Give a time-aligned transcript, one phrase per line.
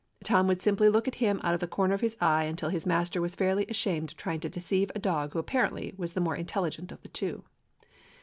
[0.23, 2.87] Tom would simply look at him out of the comer of his eye until his
[2.87, 6.35] master was fairly ashamed of trying to deceive a dog who apparently was the more
[6.35, 7.43] intelligent of the two.